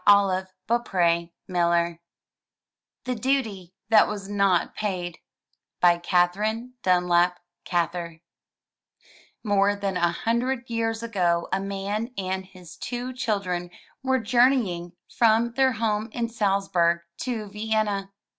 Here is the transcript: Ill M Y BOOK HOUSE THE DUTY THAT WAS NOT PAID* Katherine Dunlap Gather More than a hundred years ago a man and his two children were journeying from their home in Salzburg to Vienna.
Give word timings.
Ill 0.07 0.31
M 0.31 0.47
Y 0.47 0.49
BOOK 0.65 0.87
HOUSE 1.47 1.97
THE 3.05 3.13
DUTY 3.13 3.75
THAT 3.89 4.07
WAS 4.07 4.27
NOT 4.29 4.73
PAID* 4.73 5.19
Katherine 6.01 6.73
Dunlap 6.81 7.39
Gather 7.65 8.19
More 9.43 9.75
than 9.75 9.97
a 9.97 10.11
hundred 10.11 10.67
years 10.71 11.03
ago 11.03 11.47
a 11.53 11.59
man 11.59 12.15
and 12.17 12.45
his 12.47 12.77
two 12.77 13.13
children 13.13 13.69
were 14.01 14.17
journeying 14.17 14.93
from 15.07 15.51
their 15.51 15.73
home 15.73 16.09
in 16.11 16.29
Salzburg 16.29 17.01
to 17.19 17.45
Vienna. 17.49 18.11